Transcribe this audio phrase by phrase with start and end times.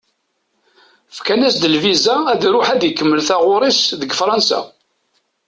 [1.17, 4.59] Fkan-as-d lviza ad iṛuḥ ad ikemmel taɣuṛi-s deg Fransa.